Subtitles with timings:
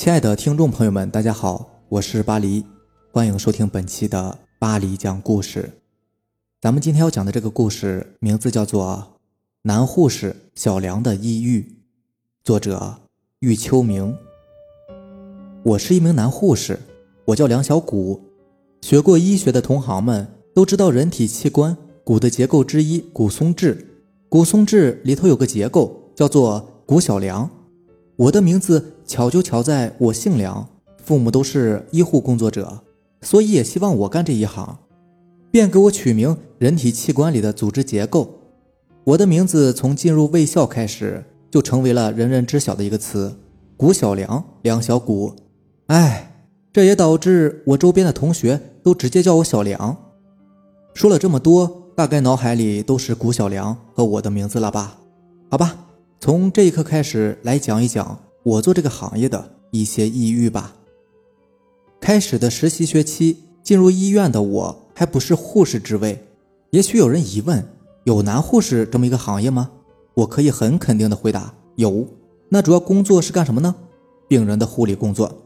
[0.00, 2.64] 亲爱的听众朋友们，大家好，我是巴黎，
[3.12, 5.70] 欢迎收听本期的巴黎讲故事。
[6.58, 9.08] 咱们今天要讲的这个故事名字叫做
[9.60, 11.60] 《男护士小梁的抑郁》，
[12.42, 12.96] 作者
[13.40, 14.16] 玉秋明。
[15.62, 16.78] 我是一名男护士，
[17.26, 18.22] 我叫梁小谷。
[18.80, 27.50] 学过医学的同行们都知道，人体器官骨的结构之一骨松质，骨松质里头有个结构叫做骨小梁。
[28.16, 30.64] 我的名字巧就巧在我姓梁，
[31.04, 32.78] 父母都是医护工作者，
[33.22, 34.78] 所以也希望我干这一行，
[35.50, 38.30] 便给我取名人体器官里的组织结构。
[39.02, 43.36] 我的名字从进入卫校开始就成为了人人知晓的一个词——
[43.76, 45.34] 谷小梁，梁小谷。
[45.86, 49.96] 哎，这也导致我周边的同学都直接叫我小梁。
[50.94, 54.98] 说了这么多，大概脑海里都是谷小梁和我的名字了吧？
[55.50, 55.86] 好吧。
[56.20, 60.74] 从这一刻开始，来讲一讲我做这个行业的一些抑郁吧。
[62.00, 66.26] 开始的实习学期，进入医院的我还不是护士职位。
[66.70, 67.66] 也许有人疑问：
[68.04, 69.70] 有男护士这么一个行业吗？
[70.14, 72.06] 我可以很肯定的回答：有。
[72.48, 73.74] 那主要工作是干什么呢？
[74.26, 75.42] 病人的护理工作。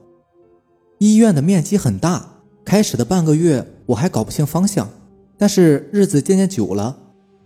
[0.98, 4.88] 医院的面积很大，开始的半个月我还搞不清方向，
[5.36, 6.96] 但是日子渐渐久了，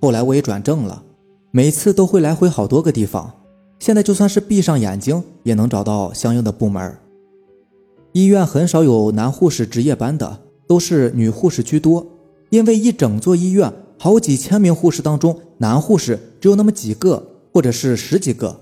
[0.01, 1.03] 后来我也转正了。
[1.51, 3.33] 每次都会来回好多个地方，
[3.79, 6.97] 现在就算是闭上眼睛也能找到相应的部门。
[8.13, 12.07] 医院很少有男护士值夜班的，都是女护士居多。
[12.51, 18.59] 因为一整座医院好几千名护士当中，男护士只有那么几个，或者是十几个，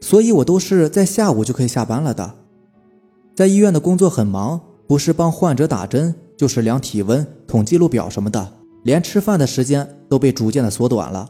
[0.00, 2.34] 所以我都是在下午就可以下班了的。
[3.34, 8.52] 在医院的工作很忙，不是帮患者打针，就是量体温、统计录表什么的，
[8.84, 11.28] 连吃饭的时间都被逐渐的缩短了。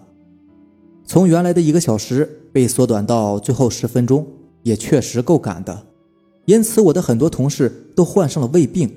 [1.07, 4.27] 从原来的一个小时被缩短到最后十分钟，
[4.65, 5.87] 也确实够赶的。
[6.47, 8.93] 因此，我的很多同事都患上了胃病。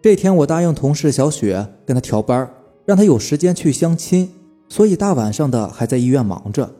[0.00, 2.48] 这天，我答应同事小雪跟他调班，
[2.86, 4.30] 让他有时间去相亲，
[4.68, 6.70] 所以大晚上的还在医院忙着。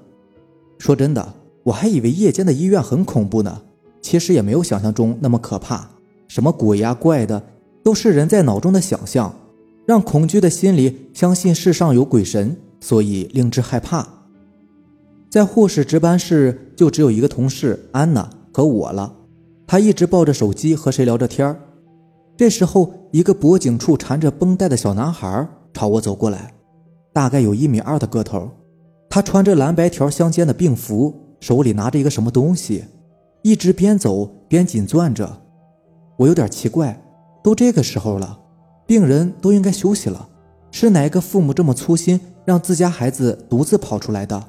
[0.78, 3.62] 说真的，我还以为夜间的医院很恐怖呢，
[4.00, 5.90] 其实也没有想象中那么可怕。
[6.28, 7.42] 什么鬼呀怪的，
[7.82, 9.34] 都是人在脑中的想象，
[9.84, 12.56] 让恐惧的心理相信世上有鬼神。
[12.80, 14.06] 所以令之害怕。
[15.30, 19.14] 在护士值班室，就只有一个同事安娜和我了。
[19.66, 21.54] 她一直抱着手机和谁聊着天
[22.36, 26.54] 这时候，一个脖颈处缠着绷带的小男孩朝我走过来，
[27.12, 28.48] 大概有一米二的个头。
[29.10, 32.84] 他穿着蓝白条相间的病服，手里拿着一个什么东西，
[33.42, 35.42] 一直边走边紧攥着。
[36.16, 37.02] 我有点奇怪，
[37.42, 38.38] 都这个时候了，
[38.86, 40.28] 病人都应该休息了，
[40.70, 42.20] 是哪个父母这么粗心？
[42.48, 44.42] 让自家孩子独自跑出来的。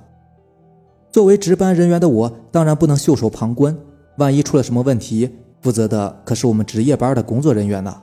[1.12, 3.78] 作为值班人员的我，当然不能袖手旁观。
[4.20, 5.30] 万一出了什么问题，
[5.60, 8.02] 负责的可是我们值夜班的工作人员呢。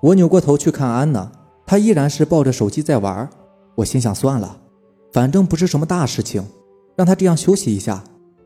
[0.00, 1.30] 我扭过头去看安娜，
[1.64, 3.30] 她依然是抱着手机在玩。
[3.76, 4.58] 我心想，算了，
[5.12, 6.44] 反正不是什么大事情，
[6.96, 8.02] 让她这样休息一下，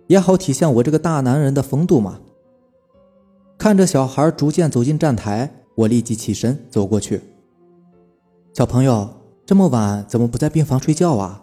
[0.08, 2.20] 也好体现我这个大男人的风度嘛。
[3.56, 7.22] 看着小孩逐渐走进站台，我立即起身走过去，
[8.52, 9.23] 小朋友。
[9.46, 11.42] 这么晚怎么不在病房睡觉啊？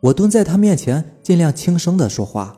[0.00, 2.56] 我蹲在他面前，尽量轻声的说话。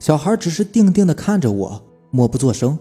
[0.00, 2.76] 小孩只是定定的看着我，默不作声，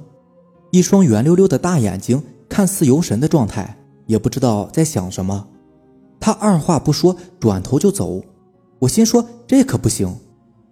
[0.72, 3.78] 一双圆溜溜的大眼睛，看似游神的状态，
[4.08, 5.48] 也不知道在想什么。
[6.20, 8.24] 他二话不说，转头就走。
[8.80, 10.12] 我心说这可不行，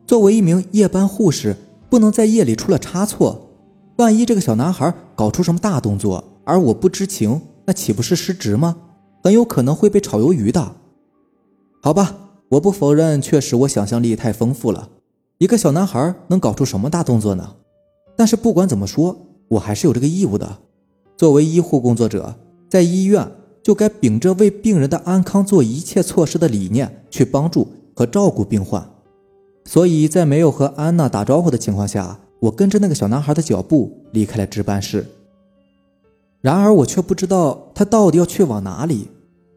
[0.07, 1.55] 作为一名夜班护士，
[1.91, 3.51] 不能在夜里出了差错。
[3.97, 8.75] 万一这个小男孩搞出什么大动作，而我不知情，那岂不是失职吗？
[9.23, 10.75] 很有可能会被炒鱿鱼的，
[11.81, 12.17] 好吧，
[12.49, 14.89] 我不否认，确实我想象力太丰富了。
[15.37, 17.55] 一个小男孩能搞出什么大动作呢？
[18.17, 19.15] 但是不管怎么说，
[19.47, 20.57] 我还是有这个义务的。
[21.15, 22.35] 作为医护工作者，
[22.67, 23.25] 在医院
[23.63, 27.65] 就该秉着为病人的安康做一切措施的理念去帮助
[27.95, 28.85] 和照顾病患。
[29.63, 35.05] 所以在没有和安娜打招呼的情况下，我跟着那个小男孩的脚步离开了值班室。
[36.41, 39.07] 然而我却不知道他到底要去往哪里。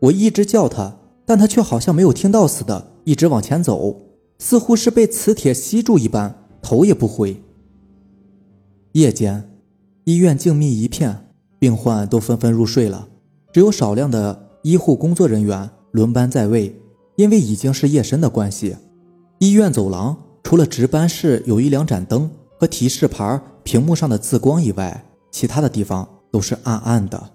[0.01, 3.97] 我一直叫他，但他却好像没有听到似的，一直往前走，
[4.39, 7.43] 似乎是被磁铁吸住一般，头也不回。
[8.93, 9.51] 夜间，
[10.05, 11.29] 医院静谧一片，
[11.59, 13.09] 病患都纷纷入睡了，
[13.53, 16.75] 只有少量的医护工作人员轮班在位。
[17.17, 18.77] 因为已经是夜深的关系，
[19.39, 26.07] 医院走廊除了值班室有一两盏灯和提示牌屏幕上的字光以外，其他的地方。
[26.29, 27.31] 都是暗暗的。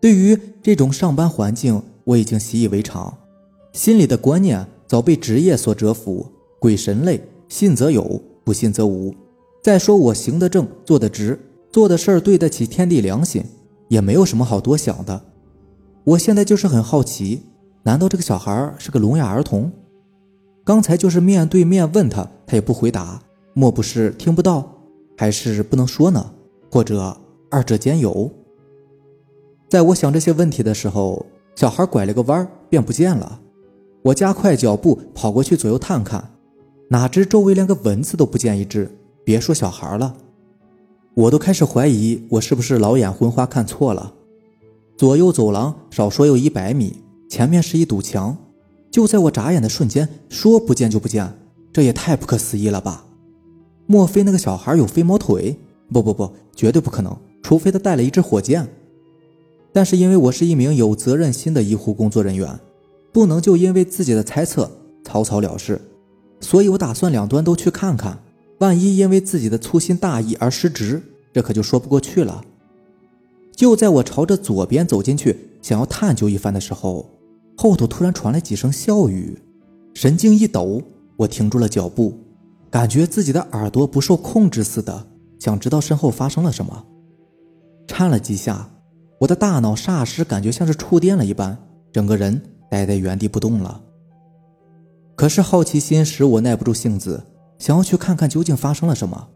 [0.00, 3.14] 对于这种上班环境，我已经习以为常，
[3.74, 6.26] 心里的观念早被职业所折服。
[6.58, 9.14] 鬼神类，信则有，不信则无。
[9.62, 11.38] 再说我行得正，坐得直，
[11.70, 13.44] 做的事儿对得起天地良心，
[13.88, 15.20] 也没有什么好多想的。
[16.02, 17.42] 我现在就是很好奇，
[17.82, 19.70] 难道这个小孩是个聋哑儿童？
[20.64, 23.22] 刚才就是面对面问他，他也不回答，
[23.52, 24.66] 莫不是听不到，
[25.18, 26.32] 还是不能说呢？
[26.70, 27.14] 或者
[27.50, 28.30] 二者兼有？
[29.68, 31.26] 在我想这些问题的时候，
[31.58, 33.40] 小孩拐了个弯便不见了。
[34.02, 36.30] 我加快脚步跑过去左右探看，
[36.88, 38.88] 哪知周围连个蚊子都不见一只，
[39.24, 40.14] 别说小孩了。
[41.14, 44.14] 我都开始怀疑我是不是老眼昏花看错了。
[44.96, 48.36] 左右走廊少说有一百米，前面是一堵墙。
[48.88, 51.28] 就在我眨眼的瞬间，说不见就不见，
[51.72, 53.04] 这也太不可思议了吧？
[53.86, 55.58] 莫非那个小孩有飞毛腿？
[55.92, 58.64] 不不不，绝对不可能，除非他带了一支火箭。
[59.72, 62.58] 但是因为我是一名有责任心的医护工作人员，
[63.12, 64.70] 不能就因为自己的猜测
[65.04, 65.80] 草草了事，
[66.40, 68.18] 所以我打算两端都去看看。
[68.58, 71.00] 万一因为自己的粗心大意而失职，
[71.32, 72.42] 这可就说不过去了。
[73.54, 77.08] 就在我朝着左边走进去，想要探究一番的时候，
[77.56, 79.38] 后头突然传来几声笑语，
[79.94, 80.82] 神经一抖，
[81.16, 82.18] 我停住了脚步，
[82.70, 85.06] 感觉自己的耳朵不受控制似的，
[85.38, 86.84] 想知道身后发生了什么，
[87.86, 88.68] 颤了几下。
[89.20, 91.58] 我的大脑霎时感觉像是触电了一般，
[91.92, 93.80] 整个人呆在原地不动了。
[95.16, 97.24] 可是好奇心使我耐不住性子，
[97.58, 99.28] 想要去看看究竟发生了什么。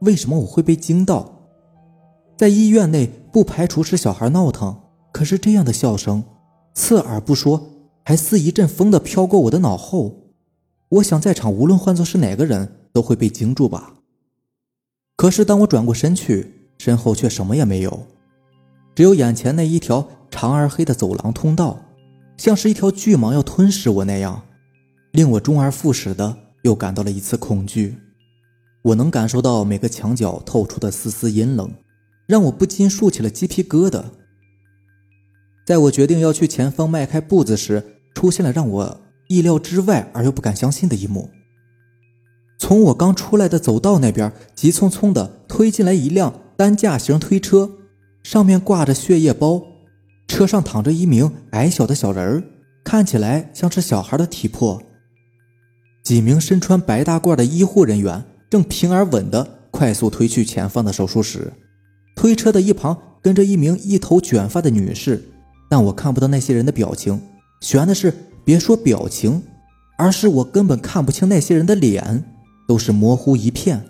[0.00, 1.32] 为什么我会被惊到？
[2.36, 4.76] 在医院内，不排除是小孩闹腾。
[5.12, 6.24] 可是这样的笑声，
[6.74, 7.68] 刺耳不说，
[8.04, 10.16] 还似一阵风的飘过我的脑后。
[10.88, 13.94] 我想，在场无论换作是哪个人，都会被惊住吧。
[15.16, 18.06] 可是当我转过身去，身后却什么也没有。
[18.94, 21.80] 只有眼前那一条长而黑的走廊通道，
[22.36, 24.42] 像是一条巨蟒要吞噬我那样，
[25.12, 27.96] 令我周而复始的又感到了一次恐惧。
[28.82, 31.72] 我能感受到每个墙角透出的丝丝阴冷，
[32.26, 34.04] 让我不禁竖起了鸡皮疙瘩。
[35.66, 37.82] 在我决定要去前方迈开步子时，
[38.14, 41.30] 出现了让我意料之外而又不敢相信的一幕：
[42.58, 47.70] 从我刚出来的走道那边，急匆匆地推进来一辆担架型推车。
[48.24, 49.62] 上面挂着血液包，
[50.26, 52.42] 车上躺着一名矮小的小人儿，
[52.82, 54.82] 看起来像是小孩的体魄。
[56.02, 61.52] 几名身穿白大褂的医护人员正平而稳地快速推去前方的手术室。
[62.16, 65.22] 推车的一旁跟着一名一头卷发的女士，
[65.68, 67.20] 但我看不到那些人的表情。
[67.60, 68.12] 悬的是，
[68.42, 69.42] 别说表情，
[69.98, 72.24] 而是我根本看不清那些人的脸，
[72.66, 73.84] 都是模糊一片，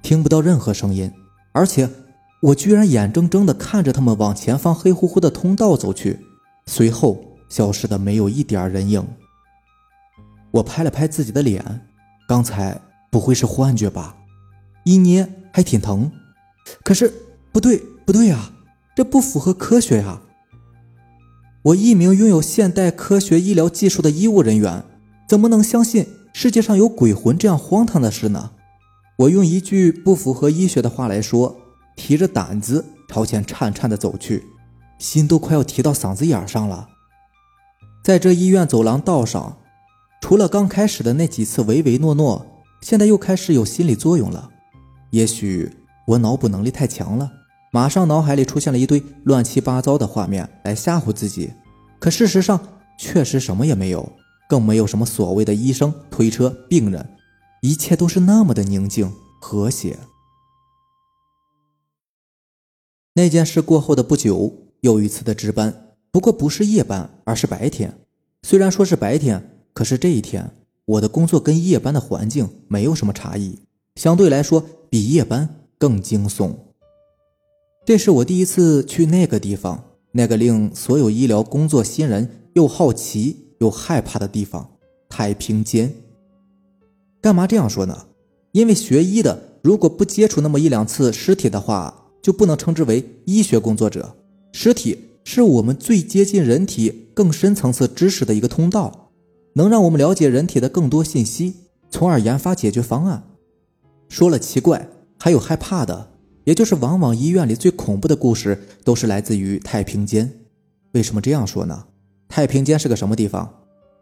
[0.00, 1.10] 听不到任何声音，
[1.50, 1.88] 而且。
[2.40, 6.20] 我居然眼睁睁地看着他们往前方黑乎乎的通道走去，
[6.66, 9.04] 随后消失的没有一点人影。
[10.52, 11.88] 我拍了拍自己的脸，
[12.28, 12.80] 刚才
[13.10, 14.16] 不会是幻觉吧？
[14.84, 16.10] 一捏还挺疼，
[16.84, 17.12] 可是
[17.50, 18.52] 不对，不对啊，
[18.94, 20.22] 这不符合科学呀！
[21.62, 24.84] 我一名拥有现代科学医疗技术的医务人员，
[25.28, 28.52] 怎么能相信世界上有鬼魂这样荒唐的事呢？
[29.16, 31.56] 我用一句不符合医学的话来说。
[31.98, 34.46] 提着胆子朝前颤颤地走去，
[34.98, 36.88] 心都快要提到嗓子眼上了。
[38.02, 39.58] 在这医院走廊道上，
[40.22, 42.46] 除了刚开始的那几次唯唯诺诺，
[42.80, 44.48] 现在又开始有心理作用了。
[45.10, 45.70] 也许
[46.06, 47.30] 我脑补能力太强了，
[47.72, 51.52] 马上脑海里出现了一堆乱七八糟的画面来吓唬自己。
[51.98, 52.60] 可事实上，
[52.96, 54.10] 确实什么也没有，
[54.48, 57.06] 更没有什么所谓的医生、推车、病人，
[57.60, 59.98] 一切都是那么的宁静和谐。
[63.18, 67.92] 那件事过后的不久，又一次的值班，不过不是夜班，而是白天。
[68.44, 70.48] 虽然说是白天，可是这一天
[70.84, 73.58] 我的工作跟夜班的环境没有什么差异，
[73.96, 75.48] 相对来说比夜班
[75.78, 76.52] 更惊悚。
[77.84, 79.82] 这是我第一次去那个地方，
[80.12, 84.78] 那个令所有医疗工作新人又好奇又害怕的地方——
[85.10, 85.92] 太平间。
[87.20, 88.06] 干嘛这样说呢？
[88.52, 91.97] 因为学医的如果不接触那么一两次尸体的话。
[92.22, 94.16] 就不能称之为医学工作者。
[94.52, 99.10] 尸体是我们最接近人体更深层次知识的一个通道，
[99.54, 101.54] 能让我们了解人体的更多信息，
[101.90, 103.24] 从而研发解决方案。
[104.08, 106.10] 说了奇怪，还有害怕的，
[106.44, 110.32] 也就是往往医院里最恐怖的故事都是来自于太平间。
[110.92, 111.86] 为什么这样说呢？
[112.28, 113.54] 太平间是个什么地方？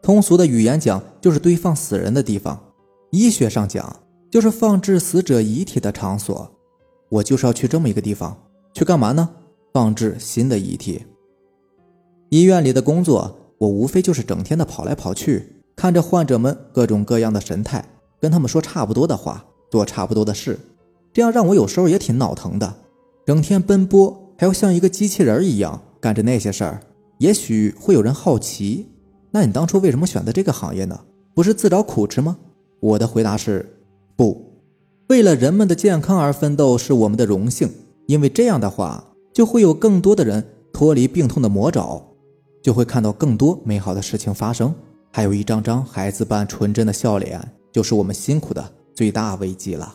[0.02, 2.56] 通俗的语言讲，就是堆放死人的地方；
[3.10, 6.55] 医学上讲，就是放置死者遗体的场所。
[7.08, 8.36] 我就是要去这么一个地方，
[8.72, 9.28] 去干嘛呢？
[9.72, 11.04] 放置新的遗体。
[12.30, 17.84] 医院里的工作，我无非就是整天的跑来跑去，看着患者们各种各样的神态，
[18.20, 20.58] 跟他们说差不多的话，做差不多的事，
[21.12, 22.74] 这样让我有时候也挺脑疼的。
[23.24, 26.80] 整天奔波，还要像一个机器人一样干着那些事儿。
[27.18, 28.86] 也许会有人好奇，
[29.30, 31.00] 那你当初为什么选择这个行业呢？
[31.34, 32.36] 不是自找苦吃吗？
[32.80, 33.78] 我的回答是
[34.16, 34.45] 不，
[35.08, 37.70] 为了人们的健康而奋斗是我们的荣幸，
[38.06, 42.02] 因为这样的话，就会有更多的人脱离病痛的魔爪，
[42.60, 44.74] 就会看到更多美好的事情发生，
[45.12, 47.40] 还有一张张孩子般纯真的笑脸，
[47.72, 49.94] 就是我们辛苦的最大慰藉了。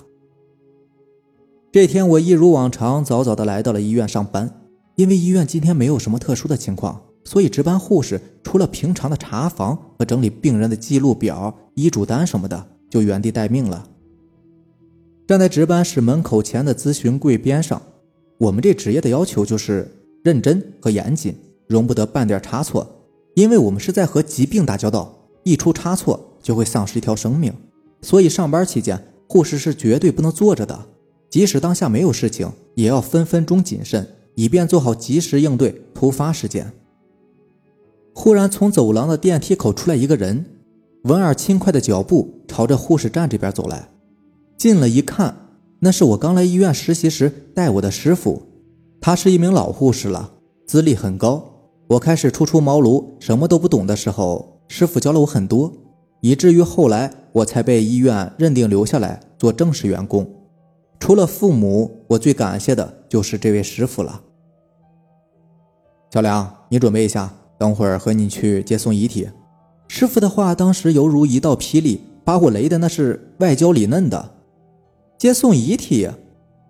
[1.73, 4.61] 这天，我一如往常，早早的来到了医院上班，
[4.95, 7.01] 因为医院今天没有什么特殊的情况。
[7.23, 13.87] 所以，值班护士除了平常的查房和整理病人的记录表、医嘱单什么的，就原地待命了。
[15.27, 17.81] 站在值班室门口前的咨询柜边上，
[18.37, 19.89] 我们这职业的要求就是
[20.23, 21.35] 认真和严谨，
[21.67, 22.85] 容不得半点差错，
[23.35, 25.13] 因为我们是在和疾病打交道，
[25.43, 27.53] 一出差错就会丧失一条生命。
[28.01, 30.87] 所以，上班期间，护士是绝对不能坐着的，
[31.29, 36.73] 即使当下没有事情，也要分分钟谨慎，以便做好及时应对突发事件。
[38.13, 40.43] 忽然，从走廊的电梯口出来一个人，
[41.03, 43.87] 文尔轻快的脚步朝着护士站这边走来。
[44.61, 45.35] 进了一看，
[45.79, 48.43] 那是我刚来医院实习时带我的师傅，
[49.01, 50.33] 他是一名老护士了，
[50.67, 51.43] 资历很高。
[51.87, 55.73] 我开始初出茅庐，什么都不懂的时候，师傅教了我很多，
[56.21, 60.31] 以至于后来我才被医院认定留下来做正式员工。
[60.99, 64.21] 除了父母，我最感谢的就是这位师傅了。
[66.13, 67.33] 小梁，你准备一下。
[67.57, 69.27] 等会儿和你去接送遗体，
[69.87, 74.33] 师傅的话当时犹如一道霹雳，把我雷的那是外焦里嫩的。
[75.21, 76.09] 接送遗体，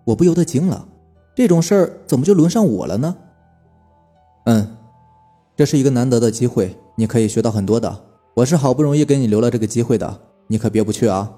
[0.04, 0.86] 我不由得惊了，
[1.34, 3.16] 这种事儿怎么就轮上我了呢？
[4.44, 4.76] 嗯，
[5.56, 8.04] 这是一个难得的机会，你可以学到很多的。
[8.34, 11.32] 我是好不容易给你留了这个机会的，你可别不去啊。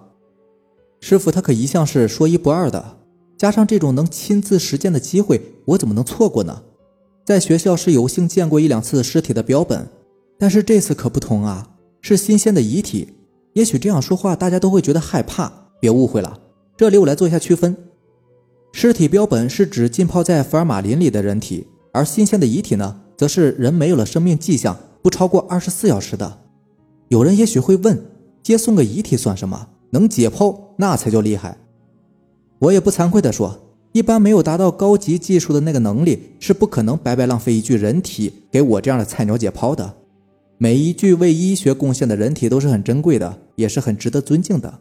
[0.98, 2.96] 师傅他可一向是说一不二的，
[3.38, 6.64] 加上这种能亲自实践的机会，我怎么能错过呢？
[7.24, 9.88] 在学校是有幸见过一两次尸体的标本，
[10.36, 13.14] 但是这次可不同啊，是新鲜的遗体。
[13.52, 16.40] 也许这样说话大家都会觉得害怕，别误会了。
[16.76, 17.76] 这里我来做一下区分：
[18.72, 26.40] 尸体标本是指浸泡在福尔马林里的人体，而新鲜的遗体呢，则是人没有了生命迹象，不超过二十四小时的。
[27.06, 28.04] 有人也许会问，
[28.42, 29.68] 接送个遗体算什么？
[29.90, 31.56] 能解剖那才叫厉害。
[32.58, 33.60] 我也不惭愧地说。
[33.92, 39.94] 一般没有达到高级技术的那个能力，是不可能白白浪费一具人体给我这样的菜鸟解剖的。
[40.58, 44.80] 每一具为医学贡献的人体都是很珍贵的，也是很值得尊敬的。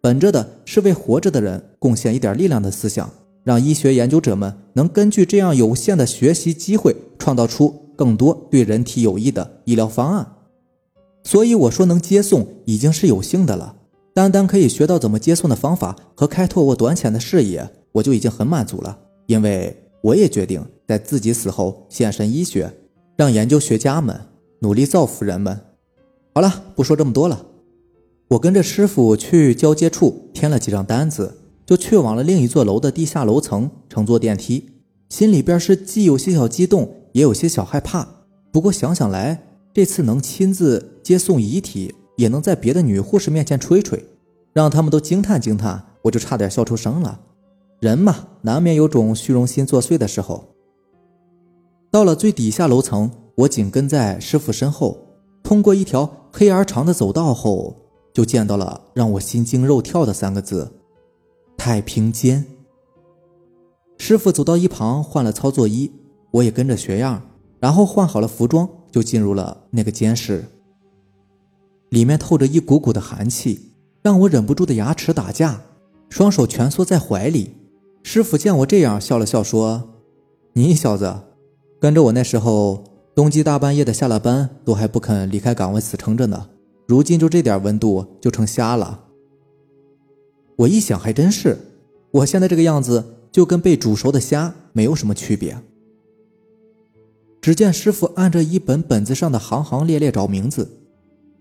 [0.00, 3.10] 本着的是为活着的人贡献一点力量的思想，
[3.42, 10.26] 让医学研究者们能根据这样有限的学习机会，创造出更多对人体有益的医疗方案。
[11.24, 13.76] 所以我说能接送已经是有幸的了，
[14.14, 17.68] 单单可以学到怎么接送的方法和开拓我短浅的视野。
[17.92, 22.70] 我就已经很满足了，因为我也决定在自己死后献身医学，
[23.16, 24.20] 让研究学家们
[24.60, 25.58] 努力造福人们。
[26.34, 27.46] 好了，不说这么多了，
[28.28, 34.70] 我跟着师傅去交接处填了几张单子，就去往了另一座楼的地下楼层，乘坐电梯，
[35.08, 38.08] 心里边是既有些小激动，也有些小害怕。
[38.50, 44.04] 不过想想来，这次能亲自接送遗体，也能在别的女护士面前吹吹，
[44.52, 47.20] 让他们都惊叹惊叹，我就差点笑出声了。
[47.78, 50.56] 人嘛，难免有种虚荣心作祟的时候。
[51.92, 54.98] 到了最底下楼层，我紧跟在师傅身后，
[55.44, 57.85] 通过一条黑而长的走道后，
[58.16, 60.72] 就见到了让我心惊肉跳的三个字：
[61.54, 62.42] 太平间。
[63.98, 65.92] 师傅走到一旁换了操作衣，
[66.30, 67.20] 我也跟着学样，
[67.60, 70.42] 然后换好了服装，就进入了那个监室。
[71.90, 75.60] 里面透着一股股的寒气，让我忍不住的牙齿打架，
[76.08, 77.50] 双手蜷缩在怀里。
[78.02, 79.90] 师傅见我这样，笑了笑说
[80.56, 81.14] ：“你小子，
[81.78, 82.82] 跟着我那时候，
[83.14, 86.48] 冬季大半夜的下了班都还不肯离开岗位死撑着呢。
[86.86, 89.04] 如今就这点温度就成虾了。”
[90.56, 91.58] 我一想，还真是，
[92.10, 95.58] 我现在这个样子就跟被煮熟的虾没有什么区别。
[97.42, 100.80] 只见师傅按着一本本子上的行行列列找名字，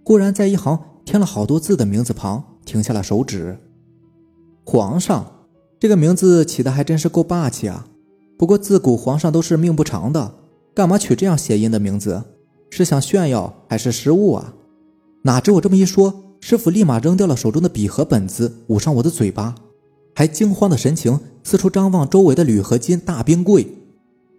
[0.03, 3.57] 忽然在一行添了好多字的名字旁停下了手指，
[4.65, 5.31] 皇上。
[5.77, 7.87] 这个名字起的还真是够霸气啊！
[8.37, 10.35] 不过自古皇上都是命不长的，
[10.73, 12.23] 干嘛取这样谐音的名字？
[12.69, 14.53] 是想炫耀还是失误啊？
[15.25, 19.55] 哪知我这么一说，师傅立马扔掉了手中的笔和本子，捂上我的嘴巴，
[20.13, 23.67] 还惊慌的神情四处张望周围的铝合金大冰柜。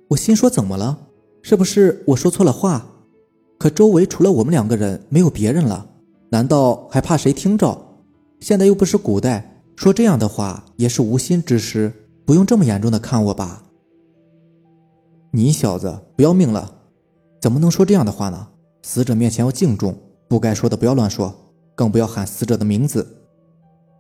[0.07, 0.97] 我心说怎么了？
[1.43, 2.87] 是不是我说错了话？
[3.59, 5.85] 可周围除了我们两个人，没有别人了，
[6.29, 7.77] 难道还怕谁听着？
[8.39, 9.65] 现在又不是古代。
[9.75, 11.93] 说这样的话也是无心之失，
[12.25, 13.65] 不用这么严重的看我吧。
[15.33, 16.77] 你小子不要命了？
[17.41, 18.47] 怎么能说这样的话呢？
[18.85, 19.93] 死者面前要敬重，
[20.29, 21.35] 不该说的不要乱说，
[21.75, 23.25] 更不要喊死者的名字。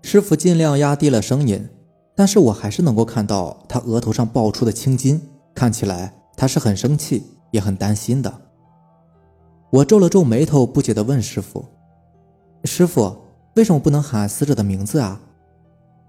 [0.02, 1.68] 师傅尽量压低了声音，
[2.14, 5.21] 但是我还是能够看到他额头上爆出的青筋，
[5.54, 8.33] 看起来他是很生气，也很担心的。
[9.71, 11.64] 我皱了皱眉头，不解地问师傅
[12.64, 13.16] ：“师傅，
[13.56, 15.21] 为什么不能喊死者的名字啊？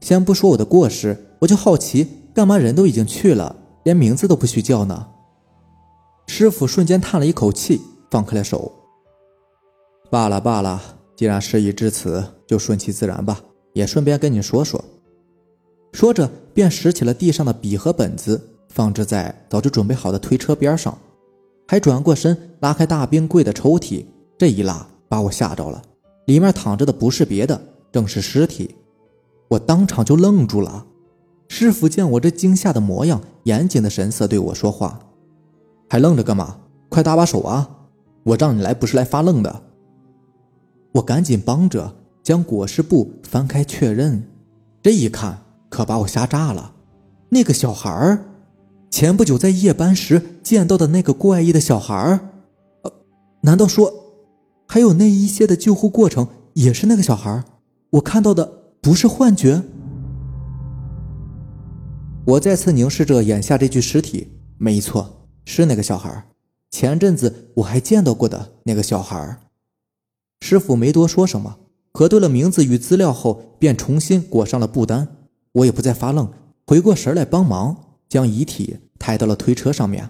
[0.02, 5.08] 先不说我的过失，我就好奇，干嘛人都已经去了，连名字都不许叫呢？”
[6.28, 7.82] 师傅瞬间叹了一口气，
[8.12, 8.72] 放开了手。
[10.10, 10.82] 罢了罢了，
[11.16, 13.42] 既然事已至此，就顺其自然吧。
[13.74, 14.84] 也顺便跟你说说。
[15.92, 20.98] 说着，便拾起了地上的笔和本子，放置在早就准备好的推车边上，
[21.68, 24.06] 还转过身拉开大冰柜的抽屉。
[24.38, 25.82] 这一拉，把我吓着了，
[26.26, 27.60] 里面躺着的不是别的，
[27.92, 28.76] 正是尸体。
[29.50, 30.86] 我当场就愣住了。
[31.50, 35.00] 师傅见我这惊吓的模样，严谨的神色对我说话。
[35.90, 36.60] 还愣着干嘛？
[36.90, 37.70] 快搭把手啊！
[38.24, 39.64] 我让你来不是来发愣的。
[40.98, 44.24] 我赶紧帮着将裹尸布翻开确认，
[44.82, 45.39] 这一看
[45.70, 46.74] 可把我吓炸了。
[47.30, 48.25] 那个小孩儿，
[48.89, 52.20] 前不久在夜班时见到的那个怪异的小孩儿，
[52.84, 52.92] 呃，
[53.42, 53.94] 难道说
[54.68, 57.44] 还有那一些的救护过程也是那个小孩儿？
[57.92, 58.51] 我看到的
[58.82, 59.62] 不是幻觉？
[62.25, 64.27] 我再次凝视着眼下这具尸体，
[64.58, 65.13] 没错。
[65.46, 66.27] 是那个小孩
[66.72, 69.38] 前阵子我还见到过的那个小孩
[70.39, 71.58] 师傅没多说什么，
[71.94, 75.08] 核对了名字与资料后，便重新裹上了布单。
[75.53, 76.32] 我也不再发愣，
[76.65, 80.10] 回过神来帮忙，将遗体抬到了推车上面。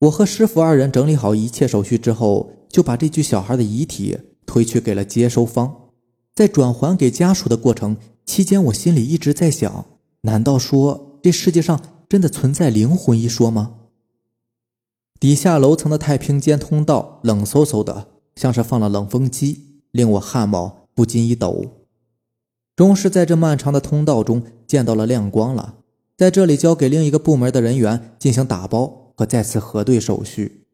[0.00, 5.90] 我和师傅二人整理好一切手续之后，就把这具小孩的遗体推去给了接收方。
[6.34, 9.84] 在转还给家属的过程期间，我心里一直在想：
[10.22, 11.78] 难道说这世界上
[12.08, 13.74] 真的存在灵魂一说吗？
[15.18, 18.08] 底下楼层的太平间通道冷飕飕的，
[18.40, 21.62] 像是放了冷风机，令我汗毛不禁一抖。
[22.74, 25.74] 终是在这漫长的通道中见到了亮光了，
[26.16, 30.64] 在这里交给另一个部门的人员进行打包和再次核对手续。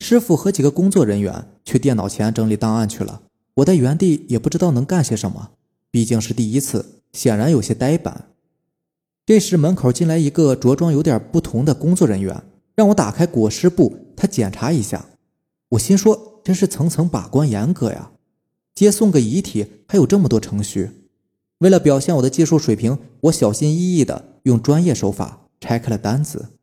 [0.00, 3.22] 师傅和几个工作人员去电脑前整理档案去了，
[3.54, 5.50] 我在原地也不知道能干些什么，
[5.92, 8.30] 毕竟是第一次，显然有些呆板。
[9.24, 12.42] 这时门口进来一个着装有点不同的工作人员。
[12.74, 15.04] 让我打开裹尸布，他检查一下。
[15.68, 18.12] 我心说，真是层层把关严格呀！
[18.74, 20.90] 接送个遗体还有这么多程序。
[21.58, 26.58] 为了表现我的技术水平，我小心翼翼的用专业手法拆开了单子。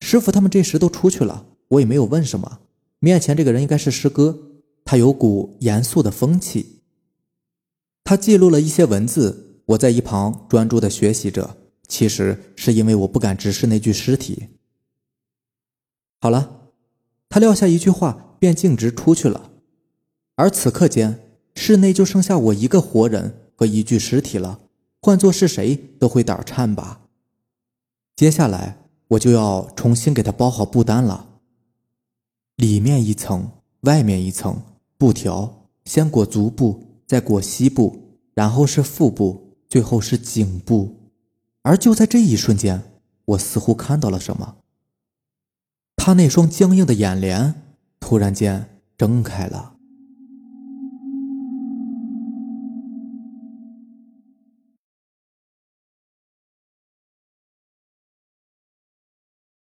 [0.00, 2.60] 师傅他们这时都出去了，我也没有问什么。
[2.98, 4.38] 面前这个人应该是师哥，
[4.84, 6.82] 他有股严肃的风气。
[8.02, 11.58] 他记录了一些文字，我在一旁专注的学习着。
[11.86, 14.48] 其实是因为我不敢直视那具尸体。
[16.18, 16.70] 好了，
[17.28, 19.52] 他撂下一句话，便径直出去了。
[20.34, 21.18] 而此刻间，
[21.54, 24.60] 室内就剩下我一个活人和一具尸体了。
[25.00, 27.00] 换做是谁都会胆颤吧。
[28.14, 28.76] 接下来
[29.08, 31.26] 我就要重新给他包好布单了，
[32.56, 34.60] 里面一层，外面一层，
[34.98, 41.10] 布条先裹足部，再裹膝部，然后是腹部，最后是颈部。
[41.62, 42.82] 而就在这一瞬间，
[43.24, 44.56] 我似乎看到了什么。
[45.96, 47.62] 他那双僵硬的眼帘
[48.06, 48.62] 突然间
[48.98, 49.73] 睁开了。